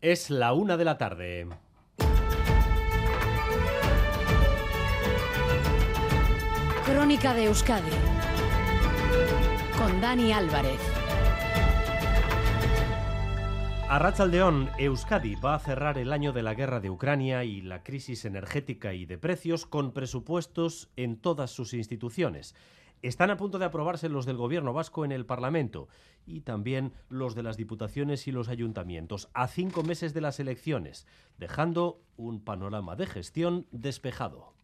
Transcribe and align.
Es 0.00 0.30
la 0.30 0.52
una 0.52 0.76
de 0.76 0.84
la 0.84 0.96
tarde. 0.96 1.48
Crónica 6.84 7.34
de 7.34 7.46
Euskadi 7.46 7.90
con 9.76 10.00
Dani 10.00 10.32
Álvarez. 10.32 10.78
A 13.88 13.98
Rachaldeón, 13.98 14.70
Euskadi 14.78 15.34
va 15.34 15.56
a 15.56 15.58
cerrar 15.58 15.98
el 15.98 16.12
año 16.12 16.32
de 16.32 16.44
la 16.44 16.54
guerra 16.54 16.78
de 16.78 16.90
Ucrania 16.90 17.42
y 17.42 17.60
la 17.60 17.82
crisis 17.82 18.24
energética 18.24 18.94
y 18.94 19.04
de 19.04 19.18
precios 19.18 19.66
con 19.66 19.90
presupuestos 19.90 20.90
en 20.94 21.16
todas 21.16 21.50
sus 21.50 21.74
instituciones. 21.74 22.54
Están 23.00 23.30
a 23.30 23.36
punto 23.36 23.58
de 23.58 23.64
aprobarse 23.64 24.08
los 24.08 24.26
del 24.26 24.36
gobierno 24.36 24.72
vasco 24.72 25.04
en 25.04 25.12
el 25.12 25.24
Parlamento 25.24 25.88
y 26.26 26.40
también 26.40 26.92
los 27.08 27.36
de 27.36 27.44
las 27.44 27.56
diputaciones 27.56 28.26
y 28.26 28.32
los 28.32 28.48
ayuntamientos, 28.48 29.28
a 29.34 29.46
cinco 29.46 29.84
meses 29.84 30.14
de 30.14 30.20
las 30.20 30.40
elecciones, 30.40 31.06
dejando 31.36 32.02
un 32.16 32.42
panorama 32.42 32.96
de 32.96 33.06
gestión 33.06 33.66
despejado. 33.70 34.57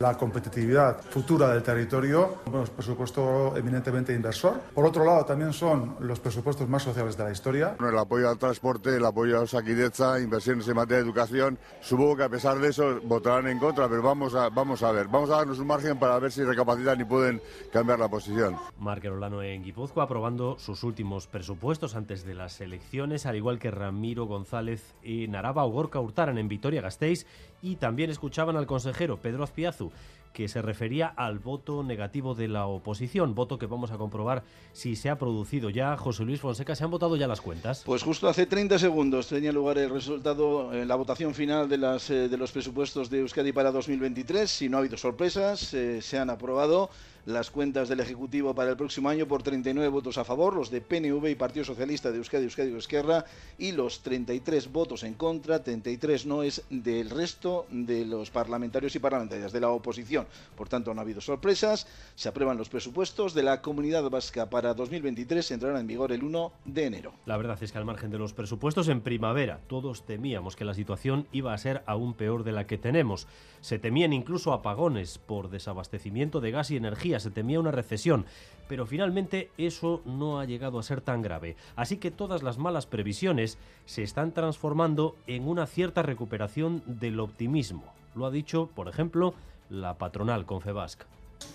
La 0.00 0.16
competitividad 0.16 1.02
futura 1.02 1.52
del 1.52 1.64
territorio, 1.64 2.36
un 2.46 2.64
presupuesto 2.66 3.56
eminentemente 3.56 4.14
inversor. 4.14 4.60
Por 4.72 4.86
otro 4.86 5.04
lado, 5.04 5.24
también 5.24 5.52
son 5.52 5.96
los 5.98 6.20
presupuestos 6.20 6.68
más 6.68 6.84
sociales 6.84 7.16
de 7.16 7.24
la 7.24 7.32
historia. 7.32 7.76
El 7.80 7.98
apoyo 7.98 8.28
al 8.28 8.38
transporte, 8.38 8.94
el 8.94 9.04
apoyo 9.04 9.40
a 9.40 9.46
Saquideza, 9.48 10.20
inversiones 10.20 10.68
en 10.68 10.76
materia 10.76 10.98
de 10.98 11.02
educación. 11.02 11.58
Supongo 11.80 12.16
que 12.16 12.22
a 12.22 12.28
pesar 12.28 12.60
de 12.60 12.68
eso 12.68 13.00
votarán 13.02 13.48
en 13.48 13.58
contra, 13.58 13.88
pero 13.88 14.00
vamos 14.00 14.36
a, 14.36 14.50
vamos 14.50 14.84
a 14.84 14.92
ver. 14.92 15.08
Vamos 15.08 15.30
a 15.30 15.38
darnos 15.38 15.58
un 15.58 15.66
margen 15.66 15.98
para 15.98 16.16
ver 16.20 16.30
si 16.30 16.44
recapacitan 16.44 17.00
y 17.00 17.04
pueden 17.04 17.42
cambiar 17.72 17.98
la 17.98 18.08
posición. 18.08 18.56
Marque 18.78 19.10
Olano 19.10 19.42
en 19.42 19.64
Guipúzcoa 19.64 20.04
aprobando 20.04 20.60
sus 20.60 20.84
últimos 20.84 21.26
presupuestos 21.26 21.96
antes 21.96 22.24
de 22.24 22.34
las 22.34 22.60
elecciones, 22.60 23.26
al 23.26 23.34
igual 23.34 23.58
que 23.58 23.72
Ramiro 23.72 24.26
González 24.26 24.94
en 25.02 25.34
Araba 25.34 25.64
o 25.64 25.72
Gorka 25.72 25.98
Hurtaran 25.98 26.38
en 26.38 26.46
Vitoria-Gasteiz. 26.46 27.26
Y 27.60 27.74
también 27.74 28.10
escuchaban 28.10 28.56
al 28.56 28.68
consejero 28.68 29.16
Pedro 29.16 29.42
Azpiazu 29.42 29.87
que 30.32 30.46
se 30.46 30.62
refería 30.62 31.08
al 31.08 31.40
voto 31.40 31.82
negativo 31.82 32.34
de 32.36 32.46
la 32.46 32.66
oposición, 32.66 33.34
voto 33.34 33.58
que 33.58 33.66
vamos 33.66 33.90
a 33.90 33.98
comprobar 33.98 34.44
si 34.72 34.94
se 34.94 35.10
ha 35.10 35.18
producido 35.18 35.68
ya. 35.68 35.96
José 35.96 36.24
Luis 36.24 36.40
Fonseca, 36.40 36.76
¿se 36.76 36.84
han 36.84 36.92
votado 36.92 37.16
ya 37.16 37.26
las 37.26 37.40
cuentas? 37.40 37.82
Pues 37.84 38.04
justo 38.04 38.28
hace 38.28 38.46
30 38.46 38.78
segundos 38.78 39.26
tenía 39.26 39.50
lugar 39.50 39.78
el 39.78 39.90
resultado, 39.90 40.72
en 40.72 40.86
la 40.86 40.94
votación 40.94 41.34
final 41.34 41.68
de, 41.68 41.78
las, 41.78 42.08
eh, 42.10 42.28
de 42.28 42.36
los 42.36 42.52
presupuestos 42.52 43.10
de 43.10 43.18
Euskadi 43.18 43.50
para 43.50 43.72
2023. 43.72 44.48
Si 44.48 44.68
no 44.68 44.76
ha 44.76 44.80
habido 44.80 44.96
sorpresas, 44.96 45.74
eh, 45.74 46.00
se 46.02 46.18
han 46.18 46.30
aprobado 46.30 46.90
las 47.28 47.50
cuentas 47.50 47.90
del 47.90 48.00
Ejecutivo 48.00 48.54
para 48.54 48.70
el 48.70 48.76
próximo 48.78 49.10
año 49.10 49.28
por 49.28 49.42
39 49.42 49.88
votos 49.90 50.16
a 50.16 50.24
favor, 50.24 50.54
los 50.54 50.70
de 50.70 50.80
PNV 50.80 51.28
y 51.28 51.34
Partido 51.34 51.62
Socialista 51.62 52.10
de 52.10 52.16
Euskadi, 52.16 52.44
Euskadi 52.44 52.72
y 52.72 52.76
Esquerra, 52.76 53.26
y 53.58 53.72
los 53.72 54.00
33 54.00 54.72
votos 54.72 55.02
en 55.02 55.12
contra, 55.12 55.62
33 55.62 56.24
no 56.24 56.42
es 56.42 56.64
del 56.70 57.10
resto 57.10 57.66
de 57.70 58.06
los 58.06 58.30
parlamentarios 58.30 58.96
y 58.96 58.98
parlamentarias 58.98 59.52
de 59.52 59.60
la 59.60 59.68
oposición. 59.68 60.26
Por 60.56 60.70
tanto, 60.70 60.94
no 60.94 61.00
ha 61.00 61.04
habido 61.04 61.20
sorpresas. 61.20 61.86
Se 62.14 62.30
aprueban 62.30 62.56
los 62.56 62.70
presupuestos 62.70 63.34
de 63.34 63.42
la 63.42 63.60
Comunidad 63.60 64.08
Vasca 64.08 64.48
para 64.48 64.72
2023, 64.72 65.50
entrarán 65.50 65.82
en 65.82 65.86
vigor 65.86 66.12
el 66.12 66.24
1 66.24 66.52
de 66.64 66.86
enero. 66.86 67.12
La 67.26 67.36
verdad 67.36 67.62
es 67.62 67.72
que 67.72 67.78
al 67.78 67.84
margen 67.84 68.10
de 68.10 68.18
los 68.18 68.32
presupuestos 68.32 68.88
en 68.88 69.02
primavera, 69.02 69.60
todos 69.66 70.06
temíamos 70.06 70.56
que 70.56 70.64
la 70.64 70.72
situación 70.72 71.26
iba 71.32 71.52
a 71.52 71.58
ser 71.58 71.82
aún 71.84 72.14
peor 72.14 72.42
de 72.42 72.52
la 72.52 72.66
que 72.66 72.78
tenemos. 72.78 73.26
Se 73.60 73.78
temían 73.78 74.14
incluso 74.14 74.54
apagones 74.54 75.18
por 75.18 75.50
desabastecimiento 75.50 76.40
de 76.40 76.52
gas 76.52 76.70
y 76.70 76.76
energía, 76.76 77.17
se 77.20 77.30
temía 77.30 77.60
una 77.60 77.70
recesión, 77.70 78.26
pero 78.68 78.86
finalmente 78.86 79.50
eso 79.58 80.02
no 80.04 80.38
ha 80.38 80.44
llegado 80.44 80.78
a 80.78 80.82
ser 80.82 81.00
tan 81.00 81.22
grave. 81.22 81.56
Así 81.74 81.96
que 81.96 82.10
todas 82.10 82.42
las 82.42 82.58
malas 82.58 82.86
previsiones 82.86 83.58
se 83.86 84.02
están 84.02 84.32
transformando 84.32 85.16
en 85.26 85.48
una 85.48 85.66
cierta 85.66 86.02
recuperación 86.02 86.82
del 86.86 87.18
optimismo. 87.20 87.84
Lo 88.14 88.26
ha 88.26 88.30
dicho, 88.30 88.68
por 88.74 88.88
ejemplo, 88.88 89.34
la 89.70 89.94
patronal 89.94 90.46
Confebasc. 90.46 91.02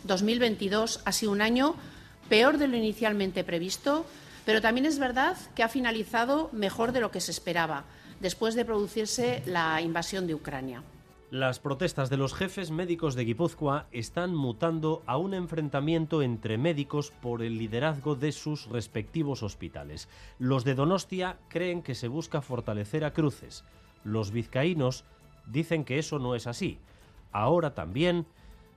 2022 0.05 1.01
ha 1.05 1.11
sido 1.11 1.31
un 1.31 1.41
año 1.41 1.75
peor 2.29 2.57
de 2.57 2.67
lo 2.67 2.77
inicialmente 2.77 3.43
previsto, 3.43 4.05
pero 4.45 4.61
también 4.61 4.85
es 4.85 4.99
verdad 4.99 5.37
que 5.55 5.63
ha 5.63 5.69
finalizado 5.69 6.49
mejor 6.51 6.91
de 6.91 7.01
lo 7.01 7.11
que 7.11 7.21
se 7.21 7.31
esperaba, 7.31 7.83
después 8.19 8.55
de 8.55 8.65
producirse 8.65 9.43
la 9.45 9.81
invasión 9.81 10.27
de 10.27 10.35
Ucrania. 10.35 10.83
Las 11.33 11.57
protestas 11.57 12.11
de 12.11 12.17
los 12.17 12.35
jefes 12.35 12.69
médicos 12.69 13.15
de 13.15 13.25
Guipúzcoa 13.25 13.87
están 13.91 14.35
mutando 14.35 15.01
a 15.07 15.17
un 15.17 15.33
enfrentamiento 15.33 16.21
entre 16.21 16.59
médicos 16.59 17.09
por 17.09 17.41
el 17.41 17.57
liderazgo 17.57 18.13
de 18.13 18.31
sus 18.31 18.67
respectivos 18.67 19.41
hospitales. 19.41 20.09
Los 20.37 20.63
de 20.63 20.75
Donostia 20.75 21.39
creen 21.47 21.81
que 21.81 21.95
se 21.95 22.07
busca 22.07 22.43
fortalecer 22.43 23.03
a 23.03 23.13
Cruces. 23.13 23.65
Los 24.03 24.29
vizcaínos 24.29 25.05
dicen 25.47 25.85
que 25.85 25.97
eso 25.97 26.19
no 26.19 26.35
es 26.35 26.45
así. 26.45 26.77
Ahora 27.31 27.73
también 27.73 28.27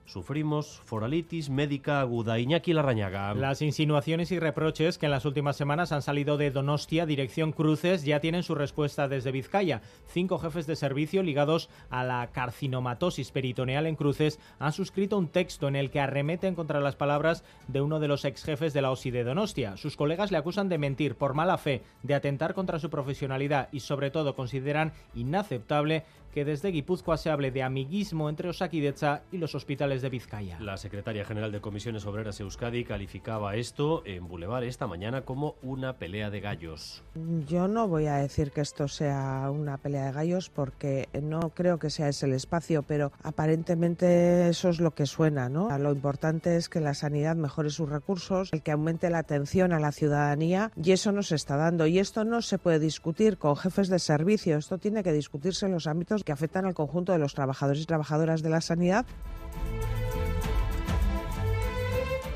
Sufrimos 0.07 0.81
foralitis 0.85 1.49
médica 1.49 1.99
aguda. 1.99 2.39
Iñaki 2.39 2.71
Larrañaga. 2.71 3.33
Las 3.33 3.61
insinuaciones 3.61 4.31
y 4.31 4.39
reproches 4.39 4.97
que 4.97 5.07
en 5.07 5.11
las 5.11 5.25
últimas 5.25 5.57
semanas 5.57 5.91
han 5.91 6.01
salido 6.01 6.37
de 6.37 6.49
Donostia, 6.49 7.05
dirección 7.05 7.51
Cruces, 7.51 8.05
ya 8.05 8.21
tienen 8.21 8.43
su 8.43 8.55
respuesta 8.55 9.09
desde 9.09 9.33
Vizcaya. 9.33 9.81
Cinco 10.07 10.39
jefes 10.39 10.65
de 10.65 10.77
servicio 10.77 11.23
ligados 11.23 11.69
a 11.89 12.05
la 12.05 12.27
carcinomatosis 12.31 13.31
peritoneal 13.31 13.85
en 13.85 13.97
Cruces 13.97 14.39
han 14.59 14.71
suscrito 14.71 15.17
un 15.17 15.27
texto 15.27 15.67
en 15.67 15.75
el 15.75 15.91
que 15.91 15.99
arremeten 15.99 16.55
contra 16.55 16.79
las 16.79 16.95
palabras 16.95 17.43
de 17.67 17.81
uno 17.81 17.99
de 17.99 18.07
los 18.07 18.23
ex 18.23 18.45
jefes 18.45 18.71
de 18.71 18.81
la 18.81 18.91
OSI 18.91 19.11
de 19.11 19.25
Donostia. 19.25 19.75
Sus 19.75 19.97
colegas 19.97 20.31
le 20.31 20.37
acusan 20.37 20.69
de 20.69 20.77
mentir 20.77 21.15
por 21.15 21.33
mala 21.33 21.57
fe, 21.57 21.83
de 22.03 22.15
atentar 22.15 22.53
contra 22.53 22.79
su 22.79 22.89
profesionalidad 22.89 23.67
y 23.73 23.81
sobre 23.81 24.09
todo 24.09 24.35
consideran 24.35 24.93
inaceptable 25.15 26.05
que 26.37 26.45
desde 26.45 26.69
Guipúzcoa 26.69 27.17
se 27.17 27.31
hable 27.31 27.49
de 27.49 27.63
amiguismo 27.63 28.29
entre 28.29 28.47
Osakidecha 28.47 29.23
y 29.31 29.39
los 29.39 29.55
hospitales 29.55 30.03
de 30.03 30.09
Vizcaya. 30.09 30.59
La 30.59 30.77
secretaria 30.77 31.25
general 31.25 31.51
de 31.51 31.61
Comisiones 31.61 32.05
Obreras 32.05 32.39
Euskadi 32.39 32.83
calificaba 32.83 33.55
esto 33.55 34.03
en 34.05 34.27
Boulevard 34.27 34.65
esta 34.65 34.85
mañana 34.85 35.21
como 35.21 35.55
una 35.63 35.93
pelea 35.93 36.29
de 36.29 36.39
gallos. 36.39 37.03
Yo 37.47 37.67
no 37.67 37.87
voy 37.87 38.05
a 38.05 38.17
decir 38.17 38.51
que 38.51 38.61
esto 38.61 38.87
sea 38.87 39.49
una 39.49 39.79
pelea 39.79 40.05
de 40.05 40.11
gallos 40.11 40.51
porque 40.51 41.09
no 41.23 41.49
creo 41.55 41.79
que 41.79 41.89
sea 41.89 42.07
ese 42.07 42.27
el 42.27 42.33
espacio, 42.33 42.83
pero 42.83 43.11
aparentemente 43.23 44.47
eso 44.47 44.69
es 44.69 44.79
lo 44.79 44.91
que 44.91 45.07
suena, 45.07 45.49
¿no? 45.49 45.75
Lo 45.79 45.91
importante 45.91 46.55
es 46.55 46.69
que 46.69 46.81
la 46.81 46.93
sanidad 46.93 47.35
mejore 47.35 47.71
sus 47.71 47.89
recursos, 47.89 48.49
el 48.53 48.61
que 48.61 48.73
aumente 48.73 49.09
la 49.09 49.17
atención 49.17 49.73
a 49.73 49.79
la 49.79 49.91
ciudadanía 49.91 50.71
y 50.75 50.91
eso 50.91 51.11
no 51.11 51.23
se 51.23 51.33
está 51.33 51.55
dando. 51.55 51.87
Y 51.87 51.97
esto 51.97 52.25
no 52.25 52.43
se 52.43 52.59
puede 52.59 52.77
discutir 52.77 53.39
con 53.39 53.55
jefes 53.55 53.87
de 53.87 53.97
servicio, 53.97 54.55
esto 54.55 54.77
tiene 54.77 55.01
que 55.01 55.13
discutirse 55.13 55.65
en 55.65 55.71
los 55.71 55.87
ámbitos 55.87 56.23
que 56.27 56.33
afectan 56.33 56.65
al 56.65 56.73
conjunto 56.73 57.13
de 57.13 57.19
los 57.19 57.33
trabajadores 57.33 57.81
y 57.81 57.85
trabajadoras 57.85 58.41
de 58.41 58.49
la 58.49 58.59
sanidad. 58.59 59.05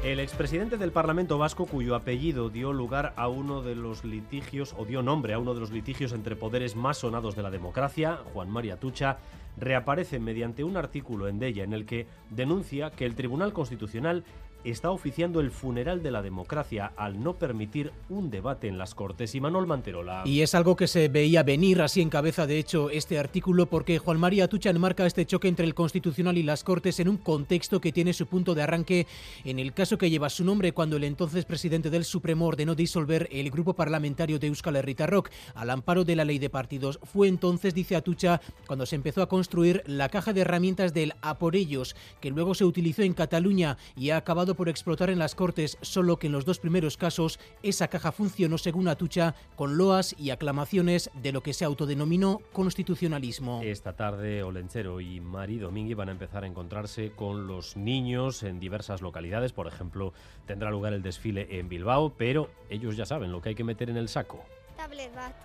El 0.01 0.21
expresidente 0.21 0.77
del 0.77 0.93
Parlamento 0.93 1.37
Vasco, 1.37 1.65
cuyo 1.65 1.93
apellido 1.93 2.49
dio 2.49 2.71
lugar 2.71 3.13
a 3.17 3.27
uno 3.27 3.61
de 3.61 3.75
los 3.75 4.05
litigios, 4.05 4.73
o 4.77 4.85
dio 4.85 5.03
nombre 5.03 5.33
a 5.33 5.39
uno 5.39 5.53
de 5.53 5.59
los 5.59 5.71
litigios 5.71 6.13
entre 6.13 6.37
poderes 6.37 6.77
más 6.77 6.99
sonados 6.99 7.35
de 7.35 7.43
la 7.43 7.51
democracia, 7.51 8.19
Juan 8.31 8.49
María 8.49 8.77
Tucha, 8.77 9.17
reaparece 9.57 10.19
mediante 10.19 10.63
un 10.63 10.77
artículo 10.77 11.27
en 11.27 11.39
Della 11.39 11.65
en 11.65 11.73
el 11.73 11.85
que 11.85 12.07
denuncia 12.29 12.91
que 12.91 13.05
el 13.05 13.15
Tribunal 13.15 13.51
Constitucional 13.51 14.23
está 14.63 14.91
oficiando 14.91 15.39
el 15.39 15.51
funeral 15.51 16.03
de 16.03 16.11
la 16.11 16.21
democracia 16.21 16.93
al 16.95 17.23
no 17.23 17.35
permitir 17.35 17.91
un 18.09 18.29
debate 18.29 18.67
en 18.67 18.77
las 18.77 18.95
Cortes. 18.95 19.33
Y 19.35 19.41
Manuel 19.41 19.67
Manterola. 19.67 20.23
Y 20.25 20.41
es 20.41 20.55
algo 20.55 20.75
que 20.75 20.87
se 20.87 21.07
veía 21.07 21.43
venir 21.43 21.81
así 21.81 22.01
en 22.01 22.09
cabeza, 22.09 22.47
de 22.47 22.59
hecho, 22.59 22.89
este 22.89 23.19
artículo, 23.19 23.65
porque 23.65 23.99
Juan 23.99 24.19
María 24.19 24.47
Tucha 24.47 24.69
enmarca 24.69 25.05
este 25.05 25.25
choque 25.25 25.47
entre 25.47 25.65
el 25.65 25.73
Constitucional 25.73 26.37
y 26.37 26.43
las 26.43 26.63
Cortes 26.63 26.99
en 26.99 27.09
un 27.09 27.17
contexto 27.17 27.81
que 27.81 27.91
tiene 27.91 28.13
su 28.13 28.27
punto 28.27 28.55
de 28.55 28.61
arranque 28.61 29.07
en 29.45 29.59
el 29.59 29.73
caso 29.73 29.97
que 29.97 30.09
lleva 30.09 30.29
su 30.29 30.43
nombre 30.43 30.73
cuando 30.73 30.97
el 30.97 31.03
entonces 31.03 31.45
presidente 31.45 31.89
del 31.89 32.05
Supremo 32.05 32.47
ordenó 32.47 32.75
disolver 32.75 33.27
el 33.31 33.49
grupo 33.51 33.73
parlamentario 33.73 34.39
de 34.39 34.47
Euskal 34.47 34.75
Herrita 34.75 35.07
Rock 35.07 35.29
al 35.55 35.69
amparo 35.69 36.03
de 36.03 36.15
la 36.15 36.25
ley 36.25 36.39
de 36.39 36.49
partidos. 36.49 36.99
Fue 37.03 37.27
entonces, 37.27 37.73
dice 37.73 37.95
Atucha, 37.95 38.41
cuando 38.67 38.85
se 38.85 38.95
empezó 38.95 39.21
a 39.21 39.29
construir 39.29 39.83
la 39.85 40.09
caja 40.09 40.33
de 40.33 40.41
herramientas 40.41 40.93
del 40.93 41.13
a 41.21 41.37
por 41.37 41.55
ellos, 41.55 41.95
que 42.19 42.29
luego 42.29 42.53
se 42.53 42.65
utilizó 42.65 43.01
en 43.01 43.13
Cataluña 43.13 43.77
y 43.95 44.09
ha 44.09 44.17
acabado 44.17 44.50
por 44.55 44.69
explotar 44.69 45.09
en 45.09 45.19
las 45.19 45.35
Cortes, 45.35 45.77
solo 45.81 46.17
que 46.17 46.27
en 46.27 46.33
los 46.33 46.45
dos 46.45 46.59
primeros 46.59 46.97
casos 46.97 47.39
esa 47.63 47.87
caja 47.87 48.11
funcionó 48.11 48.57
según 48.57 48.87
Atucha 48.87 49.35
con 49.55 49.77
loas 49.77 50.15
y 50.17 50.29
aclamaciones 50.29 51.09
de 51.13 51.31
lo 51.31 51.41
que 51.41 51.53
se 51.53 51.65
autodenominó 51.65 52.41
constitucionalismo. 52.53 53.61
Esta 53.63 53.93
tarde 53.95 54.43
Olenchero 54.43 55.01
y 55.01 55.19
Mari 55.19 55.57
Domingui 55.57 55.93
van 55.93 56.09
a 56.09 56.13
empezar 56.13 56.43
a 56.43 56.47
encontrarse 56.47 57.11
con 57.11 57.47
los 57.47 57.77
niños 57.77 58.43
en 58.43 58.59
diversas 58.59 59.01
localidades, 59.01 59.53
por 59.53 59.67
ejemplo, 59.67 60.13
tendrá 60.45 60.71
lugar 60.71 60.93
el 60.93 61.01
desfile 61.01 61.47
en 61.59 61.69
Bilbao, 61.69 62.13
pero 62.17 62.49
ellos 62.69 62.97
ya 62.97 63.05
saben 63.05 63.31
lo 63.31 63.41
que 63.41 63.49
hay 63.49 63.55
que 63.55 63.63
meter 63.63 63.89
en 63.89 63.97
el 63.97 64.09
saco. 64.09 64.43
Tablet 64.77 65.13
bat. 65.15 65.35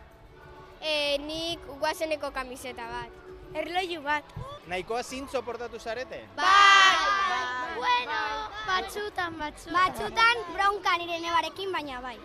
Eh, 0.80 1.18
nik 1.24 1.60
guazeneko 1.80 2.30
kamiseta 2.32 2.86
bat. 2.90 3.22
Erloju 3.56 4.02
bat. 4.02 4.36
Nahikoa 4.68 5.02
zintzo 5.02 5.42
portatu 5.42 5.78
zarete? 5.78 6.24
Bai! 6.36 7.76
Bueno, 7.76 8.20
batzutan, 8.66 9.38
batzutan. 9.38 9.74
Batzutan 9.74 10.42
bronkan 10.54 11.04
irene 11.04 11.30
barekin 11.30 11.72
baina 11.72 12.00
bai. 12.00 12.16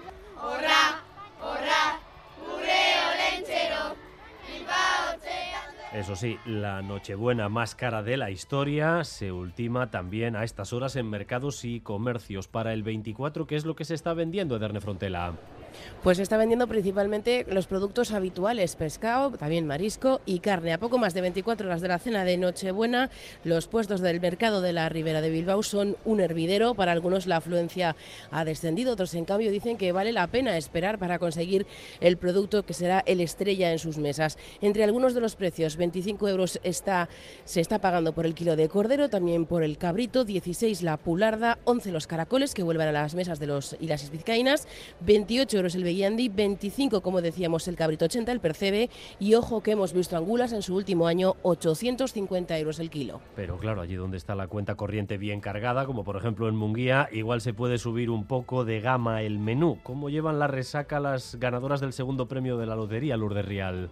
Horra, 0.41 0.83
horra, 1.41 1.83
gure 2.45 2.81
olentzero, 3.11 3.95
Eso 5.93 6.15
sí, 6.15 6.39
la 6.45 6.81
Nochebuena 6.81 7.49
más 7.49 7.75
cara 7.75 8.01
de 8.01 8.15
la 8.15 8.31
historia 8.31 9.03
se 9.03 9.33
ultima 9.33 9.91
también 9.91 10.37
a 10.37 10.45
estas 10.45 10.71
horas 10.71 10.95
en 10.95 11.09
mercados 11.09 11.65
y 11.65 11.81
comercios. 11.81 12.47
Para 12.47 12.71
el 12.71 12.81
24, 12.81 13.45
¿qué 13.45 13.57
es 13.57 13.65
lo 13.65 13.75
que 13.75 13.83
se 13.83 13.93
está 13.93 14.13
vendiendo, 14.13 14.55
Ederne 14.55 14.79
Frontela? 14.79 15.33
Pues 16.03 16.19
está 16.19 16.37
vendiendo 16.37 16.67
principalmente 16.67 17.45
los 17.49 17.67
productos 17.67 18.11
habituales, 18.11 18.75
pescado, 18.75 19.31
también 19.31 19.67
marisco 19.67 20.21
y 20.25 20.39
carne. 20.39 20.73
A 20.73 20.79
poco 20.79 20.97
más 20.97 21.13
de 21.13 21.21
24 21.21 21.67
horas 21.67 21.81
de 21.81 21.87
la 21.87 21.99
cena 21.99 22.23
de 22.23 22.37
Nochebuena, 22.37 23.09
los 23.43 23.67
puestos 23.67 24.01
del 24.01 24.19
mercado 24.19 24.61
de 24.61 24.73
la 24.73 24.89
Ribera 24.89 25.21
de 25.21 25.29
Bilbao 25.29 25.63
son 25.63 25.97
un 26.05 26.19
hervidero. 26.19 26.75
Para 26.75 26.91
algunos 26.91 27.27
la 27.27 27.37
afluencia 27.37 27.95
ha 28.31 28.45
descendido, 28.45 28.93
otros 28.93 29.13
en 29.13 29.25
cambio 29.25 29.51
dicen 29.51 29.77
que 29.77 29.91
vale 29.91 30.11
la 30.11 30.27
pena 30.27 30.57
esperar 30.57 30.97
para 30.97 31.19
conseguir 31.19 31.65
el 31.99 32.17
producto 32.17 32.63
que 32.63 32.73
será 32.73 33.03
el 33.05 33.21
estrella 33.21 33.71
en 33.71 33.79
sus 33.79 33.97
mesas. 33.97 34.37
Entre 34.61 34.83
algunos 34.83 35.13
de 35.13 35.21
los 35.21 35.35
precios, 35.35 35.77
25 35.77 36.27
euros 36.27 36.59
está, 36.63 37.09
se 37.45 37.61
está 37.61 37.79
pagando 37.79 38.13
por 38.13 38.25
el 38.25 38.33
kilo 38.33 38.55
de 38.55 38.69
cordero, 38.69 39.09
también 39.09 39.45
por 39.45 39.63
el 39.63 39.77
cabrito, 39.77 40.25
16 40.25 40.81
la 40.81 40.97
pularda, 40.97 41.59
11 41.65 41.91
los 41.91 42.07
caracoles 42.07 42.53
que 42.53 42.63
vuelvan 42.63 42.89
a 42.89 42.91
las 42.91 43.15
mesas 43.15 43.39
de 43.39 43.47
los 43.47 43.75
y 43.79 43.87
las 43.87 44.09
vizcaínas, 44.09 44.67
28 45.01 45.60
euros 45.61 45.75
el 45.75 45.83
Bellandi, 45.83 46.27
25 46.27 47.01
como 47.01 47.21
decíamos 47.21 47.67
el 47.67 47.75
cabrito 47.75 48.05
80 48.05 48.31
el 48.31 48.39
percebe 48.39 48.89
y 49.19 49.35
ojo 49.35 49.61
que 49.61 49.71
hemos 49.71 49.93
visto 49.93 50.17
angulas 50.17 50.53
en 50.53 50.63
su 50.63 50.75
último 50.75 51.05
año 51.05 51.35
850 51.43 52.57
euros 52.57 52.79
el 52.79 52.89
kilo. 52.89 53.21
Pero 53.35 53.57
claro, 53.57 53.81
allí 53.81 53.93
donde 53.93 54.17
está 54.17 54.33
la 54.33 54.47
cuenta 54.47 54.75
corriente 54.75 55.17
bien 55.17 55.39
cargada, 55.39 55.85
como 55.85 56.03
por 56.03 56.17
ejemplo 56.17 56.49
en 56.49 56.55
Munguía, 56.55 57.07
igual 57.11 57.41
se 57.41 57.53
puede 57.53 57.77
subir 57.77 58.09
un 58.09 58.25
poco 58.25 58.65
de 58.65 58.81
gama 58.81 59.21
el 59.21 59.37
menú. 59.37 59.77
¿Cómo 59.83 60.09
llevan 60.09 60.39
la 60.39 60.47
resaca 60.47 60.99
las 60.99 61.35
ganadoras 61.35 61.79
del 61.79 61.93
segundo 61.93 62.27
premio 62.27 62.57
de 62.57 62.65
la 62.65 62.75
lotería, 62.75 63.17
Lourdes 63.17 63.45
Real? 63.45 63.89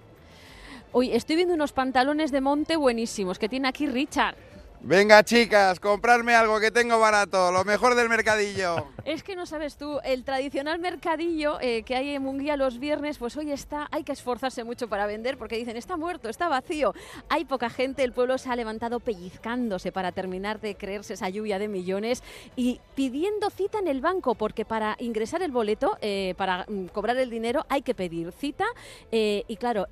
Hoy 0.91 1.11
estoy 1.11 1.35
viendo 1.35 1.53
unos 1.53 1.71
pantalones 1.71 2.31
de 2.31 2.41
monte 2.41 2.75
buenísimos 2.75 3.37
que 3.37 3.47
tiene 3.47 3.67
aquí 3.67 3.85
Richard. 3.85 4.35
Venga, 4.81 5.23
chicas, 5.25 5.77
comprarme 5.77 6.35
algo 6.35 6.57
que 6.61 6.71
tengo 6.71 6.97
barato, 6.99 7.51
lo 7.51 7.65
mejor 7.65 7.95
del 7.95 8.07
mercadillo. 8.07 8.87
Es 9.03 9.23
que 9.23 9.35
no 9.35 9.45
sabes 9.45 9.75
tú, 9.75 9.99
el 10.05 10.23
tradicional 10.23 10.79
mercadillo 10.79 11.59
eh, 11.59 11.83
que 11.83 11.95
hay 11.95 12.15
en 12.15 12.23
Munguía 12.23 12.55
los 12.55 12.79
viernes, 12.79 13.17
pues 13.17 13.35
hoy 13.35 13.51
está, 13.51 13.89
hay 13.91 14.05
que 14.05 14.13
esforzarse 14.13 14.63
mucho 14.63 14.87
para 14.87 15.05
vender 15.05 15.37
porque 15.37 15.57
dicen, 15.57 15.75
está 15.75 15.97
muerto, 15.97 16.29
está 16.29 16.47
vacío. 16.47 16.93
Hay 17.27 17.43
poca 17.43 17.69
gente, 17.69 18.05
el 18.05 18.13
pueblo 18.13 18.37
se 18.37 18.49
ha 18.49 18.55
levantado 18.55 19.01
pellizcándose 19.01 19.91
para 19.91 20.13
terminar 20.13 20.61
de 20.61 20.75
creerse 20.75 21.15
esa 21.15 21.27
lluvia 21.27 21.59
de 21.59 21.67
millones 21.67 22.23
y 22.55 22.79
pidiendo 22.95 23.49
cita 23.49 23.79
en 23.79 23.89
el 23.89 23.99
banco, 23.99 24.35
porque 24.35 24.63
para 24.63 24.95
ingresar 24.99 25.41
el 25.41 25.51
boleto, 25.51 25.97
eh, 26.01 26.35
para 26.37 26.65
mm, 26.69 26.85
cobrar 26.85 27.17
el 27.17 27.29
dinero, 27.29 27.65
hay 27.67 27.81
que 27.81 27.95
pedir 27.95 28.31
cita. 28.31 28.65
Eh, 29.11 29.43
y 29.49 29.57
claro, 29.57 29.87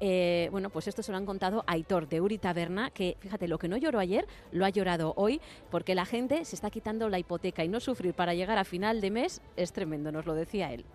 bueno, 0.51 0.69
pues 0.69 0.87
esto 0.87 1.03
se 1.03 1.11
lo 1.11 1.17
han 1.17 1.25
contado 1.25 1.65
Aitor 1.67 2.07
de 2.07 2.21
Uri 2.21 2.37
Taberna, 2.37 2.89
que 2.89 3.17
fíjate, 3.19 3.49
lo 3.49 3.57
que 3.57 3.67
no 3.67 3.75
lloró 3.75 3.99
ayer, 3.99 4.25
lo 4.51 4.65
ha 4.65 4.76
llorado 4.77 5.13
hoy 5.17 5.41
porque 5.69 5.95
la 5.95 6.05
gente 6.05 6.45
se 6.45 6.55
está 6.55 6.69
quitando 6.69 7.09
la 7.09 7.19
hipoteca 7.19 7.63
y 7.63 7.67
no 7.67 7.79
sufrir 7.79 8.13
para 8.13 8.33
llegar 8.33 8.57
a 8.57 8.63
final 8.63 9.01
de 9.01 9.11
mes 9.11 9.41
es 9.55 9.73
tremendo, 9.73 10.11
nos 10.11 10.25
lo 10.25 10.33
decía 10.33 10.71
él. 10.71 10.85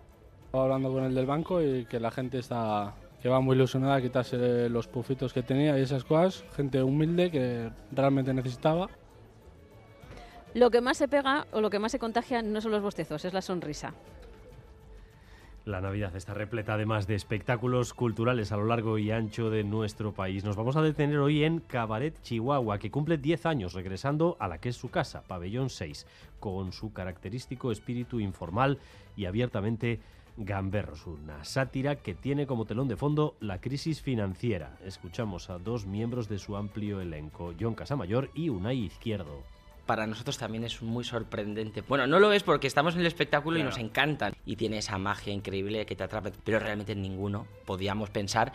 Estaba 0.45 0.63
hablando 0.65 0.91
con 0.91 1.03
el 1.03 1.13
del 1.13 1.25
banco 1.25 1.61
y 1.61 1.85
que 1.85 1.99
la 1.99 2.11
gente 2.11 2.39
está 2.39 2.95
que 3.23 3.29
va 3.29 3.39
muy 3.39 3.55
ilusionada 3.55 3.95
a 3.95 4.01
quitarse 4.01 4.67
los 4.67 4.89
pufitos 4.89 5.31
que 5.31 5.41
tenía 5.41 5.79
y 5.79 5.81
esas 5.81 6.03
cosas, 6.03 6.43
gente 6.57 6.83
humilde 6.83 7.31
que 7.31 7.71
realmente 7.93 8.33
necesitaba. 8.33 8.89
Lo 10.53 10.69
que 10.69 10.81
más 10.81 10.97
se 10.97 11.07
pega 11.07 11.47
o 11.53 11.61
lo 11.61 11.69
que 11.69 11.79
más 11.79 11.93
se 11.93 11.99
contagia 11.99 12.41
no 12.41 12.59
son 12.59 12.71
los 12.73 12.81
bostezos, 12.81 13.23
es 13.23 13.33
la 13.33 13.41
sonrisa. 13.41 13.93
La 15.65 15.79
Navidad 15.79 16.13
está 16.17 16.33
repleta 16.33 16.73
además 16.73 17.07
de 17.07 17.15
espectáculos 17.15 17.93
culturales 17.93 18.51
a 18.51 18.57
lo 18.57 18.65
largo 18.65 18.97
y 18.97 19.11
ancho 19.11 19.49
de 19.49 19.63
nuestro 19.63 20.11
país. 20.11 20.43
Nos 20.43 20.57
vamos 20.57 20.75
a 20.75 20.81
detener 20.81 21.19
hoy 21.19 21.45
en 21.45 21.61
Cabaret 21.61 22.21
Chihuahua, 22.21 22.79
que 22.79 22.91
cumple 22.91 23.17
10 23.17 23.45
años 23.45 23.73
regresando 23.73 24.35
a 24.41 24.49
la 24.49 24.57
que 24.57 24.67
es 24.67 24.75
su 24.75 24.89
casa, 24.89 25.23
Pabellón 25.25 25.69
6, 25.69 26.05
con 26.41 26.73
su 26.73 26.91
característico 26.91 27.71
espíritu 27.71 28.19
informal 28.19 28.77
y 29.15 29.23
abiertamente 29.23 30.01
gamberros. 30.35 31.07
Una 31.07 31.45
sátira 31.45 31.95
que 31.95 32.13
tiene 32.13 32.45
como 32.45 32.65
telón 32.65 32.89
de 32.89 32.97
fondo 32.97 33.37
la 33.39 33.61
crisis 33.61 34.01
financiera. 34.01 34.77
Escuchamos 34.83 35.49
a 35.49 35.59
dos 35.59 35.85
miembros 35.85 36.27
de 36.27 36.39
su 36.39 36.57
amplio 36.57 36.99
elenco, 36.99 37.53
John 37.57 37.75
Casamayor 37.75 38.31
y 38.33 38.49
Unai 38.49 38.79
Izquierdo 38.79 39.52
para 39.85 40.07
nosotros 40.07 40.37
también 40.37 40.63
es 40.63 40.81
muy 40.81 41.03
sorprendente. 41.03 41.81
Bueno, 41.81 42.07
no 42.07 42.19
lo 42.19 42.31
es 42.31 42.43
porque 42.43 42.67
estamos 42.67 42.95
en 42.95 43.01
el 43.01 43.07
espectáculo 43.07 43.59
y 43.59 43.63
nos 43.63 43.77
encantan. 43.77 44.33
Y 44.45 44.55
tiene 44.55 44.77
esa 44.77 44.97
magia 44.97 45.33
increíble 45.33 45.85
que 45.85 45.95
te 45.95 46.03
atrapa, 46.03 46.31
pero 46.43 46.59
realmente 46.59 46.95
ninguno 46.95 47.47
podíamos 47.65 48.09
pensar 48.09 48.53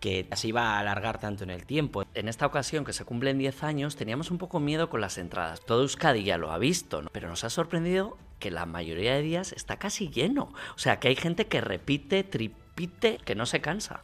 que 0.00 0.28
se 0.34 0.48
iba 0.48 0.74
a 0.74 0.80
alargar 0.80 1.18
tanto 1.18 1.44
en 1.44 1.50
el 1.50 1.64
tiempo. 1.64 2.04
En 2.14 2.28
esta 2.28 2.44
ocasión, 2.44 2.84
que 2.84 2.92
se 2.92 3.06
cumplen 3.06 3.38
10 3.38 3.62
años, 3.64 3.96
teníamos 3.96 4.30
un 4.30 4.36
poco 4.36 4.60
miedo 4.60 4.90
con 4.90 5.00
las 5.00 5.16
entradas. 5.16 5.64
Todo 5.64 5.80
Euskadi 5.80 6.24
ya 6.24 6.36
lo 6.36 6.52
ha 6.52 6.58
visto, 6.58 7.00
¿no? 7.00 7.08
pero 7.10 7.28
nos 7.28 7.42
ha 7.44 7.48
sorprendido 7.48 8.18
que 8.38 8.50
la 8.50 8.66
mayoría 8.66 9.14
de 9.14 9.22
días 9.22 9.52
está 9.52 9.78
casi 9.78 10.10
lleno. 10.10 10.52
O 10.74 10.78
sea, 10.78 11.00
que 11.00 11.08
hay 11.08 11.16
gente 11.16 11.46
que 11.46 11.62
repite, 11.62 12.22
tripite, 12.22 13.18
que 13.24 13.34
no 13.34 13.46
se 13.46 13.62
cansa. 13.62 14.02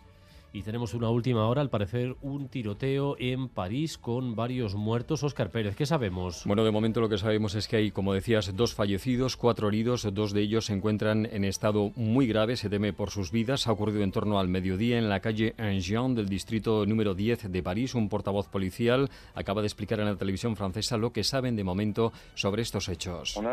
Y 0.53 0.63
tenemos 0.63 0.95
una 0.95 1.11
última 1.11 1.47
hora, 1.47 1.61
al 1.61 1.71
parecer, 1.71 2.17
un 2.23 2.49
tiroteo 2.49 3.15
en 3.21 3.49
París 3.49 3.97
con 3.97 4.35
varios 4.35 4.75
muertos. 4.75 5.23
Oscar 5.23 5.51
Pérez, 5.51 5.77
¿qué 5.77 5.87
sabemos? 5.87 6.43
Bueno, 6.45 6.65
de 6.65 6.73
momento 6.73 7.01
lo 7.01 7.09
que 7.09 7.19
sabemos 7.19 7.55
es 7.55 7.69
que 7.69 7.77
hay, 7.77 7.93
como 7.93 8.15
decías, 8.15 8.57
dos 8.57 8.75
fallecidos, 8.75 9.37
cuatro 9.37 9.69
heridos. 9.69 10.13
Dos 10.13 10.33
de 10.33 10.41
ellos 10.41 10.67
se 10.67 10.73
encuentran 10.73 11.25
en 11.27 11.45
estado 11.45 11.93
muy 11.95 12.27
grave, 12.27 12.57
se 12.57 12.69
teme 12.69 12.93
por 12.93 13.11
sus 13.11 13.31
vidas. 13.31 13.69
Ha 13.69 13.73
ocurrido 13.73 14.03
en 14.03 14.11
torno 14.11 14.41
al 14.41 14.49
mediodía 14.49 14.99
en 14.99 15.09
la 15.09 15.21
calle 15.21 15.55
Angers 15.57 16.17
del 16.17 16.29
distrito 16.29 16.85
número 16.85 17.15
10 17.15 17.53
de 17.53 17.63
París. 17.63 17.95
Un 17.95 18.09
portavoz 18.09 18.49
policial 18.49 19.09
acaba 19.37 19.63
de 19.63 19.69
explicar 19.69 20.01
en 20.01 20.07
la 20.07 20.17
televisión 20.17 20.57
francesa 20.57 20.97
lo 20.97 21.13
que 21.13 21.23
saben 21.23 21.55
de 21.55 21.63
momento 21.63 22.13
sobre 22.35 22.63
estos 22.63 22.89
hechos. 22.89 23.37
Un 23.37 23.47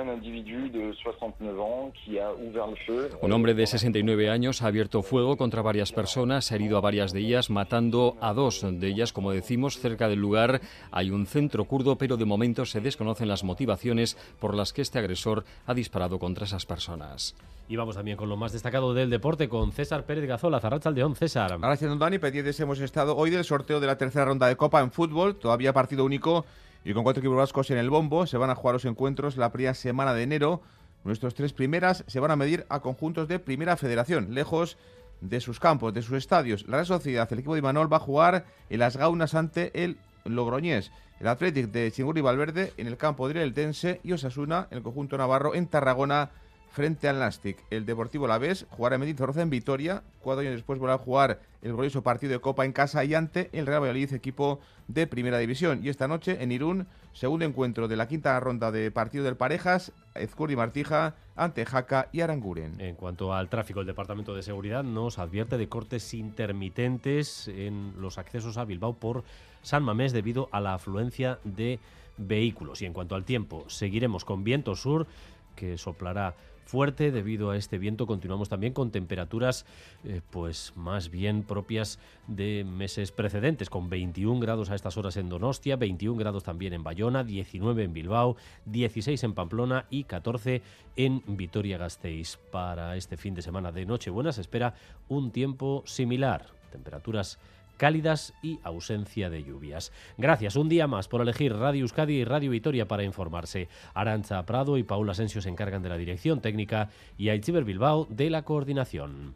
hombre 3.31 3.53
de 3.53 3.67
69 3.67 4.29
años 4.31 4.63
ha 4.63 4.67
abierto 4.67 5.03
fuego 5.03 5.37
contra 5.37 5.61
varias 5.61 5.91
personas, 5.91 6.51
ha 6.51 6.55
herido 6.55 6.77
a 6.77 6.86
varias 6.87 7.11
de 7.11 7.19
ellas, 7.19 7.49
matando 7.49 8.15
a 8.21 8.31
dos 8.31 8.61
de 8.63 8.87
ellas. 8.87 9.11
Como 9.11 9.33
decimos, 9.33 9.77
cerca 9.77 10.07
del 10.07 10.21
lugar 10.21 10.61
hay 10.89 11.11
un 11.11 11.25
centro 11.25 11.65
kurdo, 11.65 11.97
pero 11.97 12.15
de 12.15 12.23
momento 12.23 12.65
se 12.65 12.79
desconocen 12.79 13.27
las 13.27 13.43
motivaciones 13.43 14.15
por 14.39 14.55
las 14.55 14.71
que 14.71 14.83
este 14.83 14.97
agresor 14.97 15.43
ha 15.65 15.73
disparado 15.73 16.17
contra 16.17 16.45
esas 16.45 16.65
personas. 16.65 17.35
Y 17.67 17.75
vamos 17.75 17.97
también 17.97 18.15
con 18.15 18.29
lo 18.29 18.37
más 18.37 18.53
destacado 18.53 18.93
del 18.93 19.09
deporte, 19.09 19.49
con 19.49 19.73
César 19.73 20.05
Pérez 20.05 20.25
Gazola, 20.29 20.61
Zarracha 20.61 20.87
Aldeón. 20.87 21.17
César. 21.17 21.57
Gracias, 21.59 21.89
don 21.89 21.99
Dani. 21.99 22.19
Pendientes 22.19 22.57
hemos 22.61 22.79
estado 22.79 23.17
hoy 23.17 23.31
del 23.31 23.43
sorteo 23.43 23.81
de 23.81 23.87
la 23.87 23.97
tercera 23.97 24.23
ronda 24.23 24.47
de 24.47 24.55
Copa 24.55 24.79
en 24.79 24.89
fútbol, 24.89 25.35
todavía 25.35 25.73
partido 25.73 26.05
único 26.05 26.45
y 26.85 26.93
con 26.93 27.03
cuatro 27.03 27.19
equipos 27.19 27.35
vascos 27.35 27.69
en 27.69 27.79
el 27.79 27.89
bombo. 27.89 28.25
Se 28.27 28.37
van 28.37 28.49
a 28.49 28.55
jugar 28.55 28.75
los 28.75 28.85
encuentros 28.85 29.35
la 29.35 29.51
primera 29.51 29.73
semana 29.73 30.13
de 30.13 30.23
enero. 30.23 30.61
Nuestros 31.03 31.33
tres 31.33 31.51
primeras 31.51 32.05
se 32.07 32.21
van 32.21 32.31
a 32.31 32.37
medir 32.37 32.65
a 32.69 32.79
conjuntos 32.79 33.27
de 33.27 33.39
Primera 33.39 33.75
Federación, 33.75 34.33
lejos 34.33 34.77
de 35.21 35.41
sus 35.41 35.59
campos, 35.59 35.93
de 35.93 36.01
sus 36.01 36.17
estadios. 36.17 36.65
La 36.67 36.77
Real 36.77 36.85
Sociedad, 36.85 37.27
el 37.31 37.39
equipo 37.39 37.53
de 37.53 37.59
Imanol, 37.59 37.91
va 37.91 37.97
a 37.97 38.01
jugar 38.01 38.45
en 38.69 38.79
las 38.79 38.97
Gaunas 38.97 39.33
ante 39.35 39.83
el 39.83 39.97
Logroñés. 40.25 40.91
El 41.19 41.27
Athletic 41.27 41.71
de 41.71 41.91
Chingurri 41.91 42.21
Valverde 42.21 42.73
en 42.77 42.87
el 42.87 42.97
campo 42.97 43.27
del 43.27 43.37
Eltense 43.37 43.99
y 44.03 44.11
Osasuna, 44.11 44.67
el 44.69 44.83
conjunto 44.83 45.17
navarro, 45.17 45.55
en 45.55 45.67
Tarragona 45.67 46.29
frente 46.69 47.07
al 47.07 47.19
Nastic. 47.19 47.57
El 47.69 47.85
Deportivo 47.85 48.27
Lavés 48.27 48.65
jugará 48.69 48.95
en 48.95 49.01
Mendizorroza 49.01 49.41
en 49.41 49.49
Vitoria. 49.49 50.03
Cuatro 50.21 50.41
años 50.41 50.53
después 50.53 50.79
volverá 50.79 50.95
a 50.95 50.99
jugar 50.99 51.39
el 51.61 51.73
glorioso 51.73 52.03
partido 52.03 52.33
de 52.33 52.39
Copa 52.39 52.65
en 52.65 52.73
casa 52.73 53.03
y 53.03 53.13
ante 53.13 53.49
el 53.51 53.65
Real 53.65 53.81
Valladolid, 53.81 54.13
equipo 54.13 54.59
de 54.87 55.07
Primera 55.07 55.37
División. 55.39 55.81
Y 55.83 55.89
esta 55.89 56.07
noche 56.07 56.37
en 56.41 56.51
Irún, 56.51 56.87
segundo 57.13 57.45
encuentro 57.45 57.87
de 57.87 57.95
la 57.95 58.07
quinta 58.07 58.39
ronda 58.39 58.71
de 58.71 58.91
partido 58.91 59.23
del 59.23 59.35
Parejas, 59.35 59.91
Ezcurri 60.15 60.55
Martija 60.55 61.15
ante 61.35 61.65
Jaca 61.65 62.09
y 62.11 62.21
Aranguren. 62.21 62.79
En 62.79 62.95
cuanto 62.95 63.33
al 63.33 63.49
tráfico, 63.49 63.81
el 63.81 63.87
Departamento 63.87 64.35
de 64.35 64.43
Seguridad 64.43 64.83
nos 64.83 65.19
advierte 65.19 65.57
de 65.57 65.69
cortes 65.69 66.13
intermitentes 66.13 67.47
en 67.47 67.93
los 67.99 68.17
accesos 68.17 68.57
a 68.57 68.65
Bilbao 68.65 68.93
por 68.93 69.23
San 69.61 69.83
Mamés 69.83 70.13
debido 70.13 70.49
a 70.51 70.61
la 70.61 70.75
afluencia 70.75 71.39
de 71.43 71.79
vehículos. 72.17 72.81
Y 72.81 72.85
en 72.85 72.93
cuanto 72.93 73.15
al 73.15 73.25
tiempo, 73.25 73.65
seguiremos 73.67 74.25
con 74.25 74.43
viento 74.43 74.75
sur 74.75 75.07
que 75.55 75.77
soplará 75.77 76.35
fuerte. 76.67 77.11
Debido 77.11 77.51
a 77.51 77.57
este 77.57 77.77
viento 77.77 78.05
continuamos 78.05 78.49
también 78.49 78.73
con 78.73 78.91
temperaturas 78.91 79.65
eh, 80.03 80.21
pues 80.29 80.73
más 80.75 81.09
bien 81.09 81.43
propias 81.43 81.99
de 82.27 82.63
meses 82.63 83.11
precedentes, 83.11 83.69
con 83.69 83.89
21 83.89 84.39
grados 84.39 84.69
a 84.69 84.75
estas 84.75 84.97
horas 84.97 85.17
en 85.17 85.29
Donostia, 85.29 85.75
21 85.75 86.17
grados 86.17 86.43
también 86.43 86.73
en 86.73 86.83
Bayona, 86.83 87.23
19 87.23 87.83
en 87.83 87.93
Bilbao, 87.93 88.35
16 88.65 89.23
en 89.23 89.33
Pamplona 89.33 89.85
y 89.89 90.03
14 90.03 90.61
en 90.95 91.23
Vitoria-Gasteiz. 91.25 92.37
Para 92.51 92.95
este 92.95 93.17
fin 93.17 93.33
de 93.33 93.41
semana 93.41 93.71
de 93.71 93.85
Nochebuena 93.85 94.31
se 94.31 94.41
espera 94.41 94.73
un 95.07 95.31
tiempo 95.31 95.83
similar, 95.85 96.47
temperaturas 96.71 97.39
cálidas 97.77 98.33
y 98.41 98.59
ausencia 98.63 99.29
de 99.29 99.43
lluvias. 99.43 99.91
Gracias 100.17 100.55
un 100.55 100.69
día 100.69 100.87
más 100.87 101.07
por 101.07 101.21
elegir 101.21 101.55
Radio 101.55 101.81
Euskadi 101.81 102.15
y 102.15 102.25
Radio 102.25 102.51
Vitoria 102.51 102.87
para 102.87 103.03
informarse. 103.03 103.69
Arancha 103.93 104.45
Prado 104.45 104.77
y 104.77 104.83
Paula 104.83 105.13
Asensio 105.13 105.41
se 105.41 105.49
encargan 105.49 105.83
de 105.83 105.89
la 105.89 105.97
dirección 105.97 106.41
técnica 106.41 106.89
y 107.17 107.29
Aichiber 107.29 107.63
Bilbao 107.63 108.07
de 108.09 108.29
la 108.29 108.41
coordinación. 108.41 109.35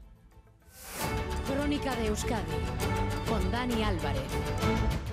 Crónica 1.48 1.96
de 1.96 2.08
Euskadi 2.08 2.42
con 3.28 3.52
Dani 3.52 3.84
Álvarez. 3.84 5.11